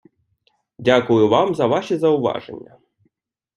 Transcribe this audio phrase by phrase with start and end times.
[0.77, 2.77] дякую вам за ваші зауваження!